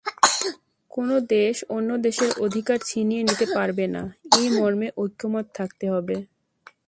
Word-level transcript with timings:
কোনো 0.91 1.15
দেশ 1.33 1.55
অন্য 1.75 1.89
দেশের 2.05 2.31
অধিকার 2.45 2.77
ছিনিয়ে 2.89 3.23
নিতে 3.23 3.45
পারবে 3.55 3.85
না—এই 3.95 4.47
মর্মে 4.57 4.87
ঐকমত্য 4.97 5.49
থাকতে 5.57 5.85
হবে। 5.93 6.15